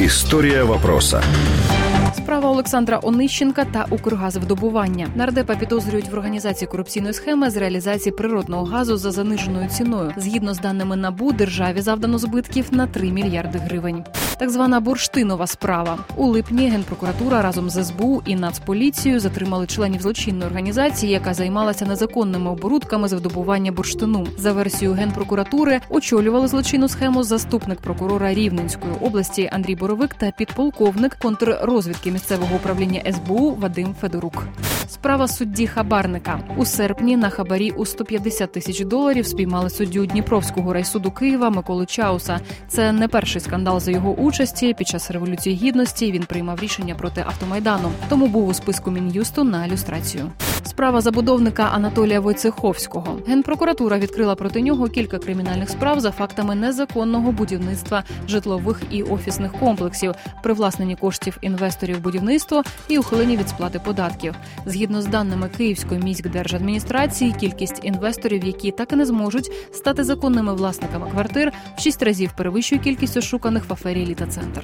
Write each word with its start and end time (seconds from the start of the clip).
Історія 0.00 0.64
вопроса. 0.64 1.22
Справа 2.16 2.50
Олександра 2.50 3.00
Онищенка 3.02 3.64
та 3.64 3.86
Укргазвидобування. 3.90 5.08
Нардепа 5.14 5.54
підозрюють 5.54 6.08
в 6.08 6.14
організації 6.14 6.68
корупційної 6.68 7.14
схеми 7.14 7.50
з 7.50 7.56
реалізації 7.56 8.12
природного 8.12 8.64
газу 8.64 8.96
за 8.96 9.10
заниженою 9.10 9.68
ціною. 9.68 10.12
Згідно 10.16 10.54
з 10.54 10.58
даними 10.58 10.96
набу, 10.96 11.32
державі 11.32 11.80
завдано 11.80 12.18
збитків 12.18 12.66
на 12.70 12.86
3 12.86 13.10
мільярди 13.10 13.58
гривень. 13.58 14.04
Так 14.40 14.50
звана 14.50 14.80
бурштинова 14.80 15.46
справа 15.46 15.98
у 16.16 16.26
липні 16.26 16.68
генпрокуратура 16.68 17.42
разом 17.42 17.70
з 17.70 17.84
СБУ 17.84 18.22
і 18.26 18.36
Нацполіцією 18.36 19.20
затримали 19.20 19.66
членів 19.66 20.02
злочинної 20.02 20.46
організації, 20.46 21.12
яка 21.12 21.34
займалася 21.34 21.86
незаконними 21.86 22.50
оборудками 22.50 23.08
з 23.08 23.12
видобування 23.12 23.72
бурштину. 23.72 24.26
За 24.38 24.52
версією 24.52 24.96
генпрокуратури 24.96 25.80
очолювали 25.88 26.48
злочинну 26.48 26.88
схему 26.88 27.22
заступник 27.22 27.80
прокурора 27.80 28.34
Рівненської 28.34 28.94
області 29.00 29.50
Андрій 29.52 29.76
Боровик 29.76 30.14
та 30.14 30.30
підполковник 30.30 31.14
контррозвідки 31.14 32.10
місцевого 32.10 32.56
управління 32.56 33.12
СБУ 33.12 33.54
Вадим 33.54 33.94
Федорук. 34.00 34.46
Справа 35.00 35.28
судді 35.28 35.66
хабарника 35.66 36.40
у 36.56 36.64
серпні 36.64 37.16
на 37.16 37.30
хабарі 37.30 37.70
у 37.70 37.86
150 37.86 38.52
тисяч 38.52 38.80
доларів 38.80 39.26
спіймали 39.26 39.70
суддю 39.70 40.06
Дніпровського 40.06 40.72
райсуду 40.72 41.10
Києва 41.10 41.50
Миколу 41.50 41.86
Чауса. 41.86 42.40
Це 42.68 42.92
не 42.92 43.08
перший 43.08 43.40
скандал 43.40 43.80
за 43.80 43.90
його 43.90 44.10
участі. 44.10 44.74
Під 44.74 44.88
час 44.88 45.10
революції 45.10 45.56
гідності 45.56 46.12
він 46.12 46.22
приймав 46.22 46.60
рішення 46.60 46.94
проти 46.94 47.20
автомайдану, 47.26 47.92
тому 48.08 48.26
був 48.26 48.48
у 48.48 48.54
списку 48.54 48.90
мін'юсту 48.90 49.44
на 49.44 49.68
люстрацію. 49.68 50.30
Справа 50.64 51.00
забудовника 51.00 51.62
Анатолія 51.62 52.20
Войцеховського. 52.20 53.18
Генпрокуратура 53.26 53.98
відкрила 53.98 54.34
проти 54.34 54.62
нього 54.62 54.88
кілька 54.88 55.18
кримінальних 55.18 55.70
справ 55.70 56.00
за 56.00 56.10
фактами 56.10 56.54
незаконного 56.54 57.32
будівництва 57.32 58.04
житлових 58.28 58.82
і 58.90 59.02
офісних 59.02 59.52
комплексів, 59.52 60.14
привласнені 60.42 60.96
коштів 60.96 61.38
інвесторів 61.40 62.00
будівництва 62.00 62.64
і 62.88 62.98
ухилення 62.98 63.36
від 63.36 63.48
сплати 63.48 63.78
податків. 63.84 64.34
Згідно 64.66 65.02
з 65.02 65.06
даними 65.06 65.48
Київської 65.56 66.00
міськдержадміністрації, 66.00 67.34
кількість 67.40 67.84
інвесторів, 67.84 68.44
які 68.44 68.70
так 68.70 68.92
і 68.92 68.96
не 68.96 69.06
зможуть 69.06 69.50
стати 69.72 70.04
законними 70.04 70.54
власниками 70.54 71.10
квартир, 71.10 71.52
в 71.76 71.80
шість 71.80 72.02
разів 72.02 72.32
перевищує 72.36 72.80
кількість 72.80 73.16
ошуканих 73.16 73.68
в 73.68 73.72
афері 73.72 74.06
Літа 74.06 74.26
Центр. 74.26 74.62